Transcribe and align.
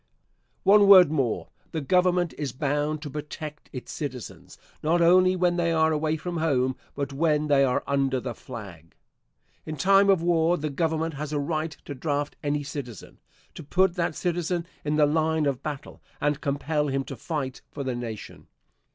One 0.63 0.87
word 0.87 1.11
more. 1.11 1.49
The 1.73 1.79
Government 1.79 2.33
is 2.35 2.53
bound 2.53 3.03
to 3.03 3.09
protect 3.11 3.69
its 3.71 3.91
citizens, 3.91 4.57
not 4.81 4.99
only 4.99 5.35
when 5.35 5.57
they 5.57 5.71
are 5.71 5.91
away 5.91 6.17
from 6.17 6.37
home, 6.37 6.75
but 6.95 7.13
when 7.13 7.49
they 7.49 7.63
are 7.63 7.83
under 7.85 8.19
the 8.19 8.33
flag. 8.33 8.95
In 9.63 9.77
time 9.77 10.09
of 10.09 10.23
war 10.23 10.57
the 10.57 10.71
Government 10.71 11.13
has 11.13 11.31
a 11.31 11.37
right 11.39 11.77
to 11.85 11.93
draft 11.93 12.35
any 12.41 12.63
citizen; 12.63 13.19
to 13.53 13.61
put 13.63 13.93
that 13.93 14.15
citizen 14.15 14.65
in 14.83 14.95
the 14.95 15.05
line 15.05 15.45
of 15.45 15.61
battle, 15.61 16.01
and 16.19 16.41
compel 16.41 16.87
him 16.87 17.03
to 17.03 17.15
fight 17.15 17.61
for 17.69 17.83
the 17.83 17.93
nation. 17.93 18.47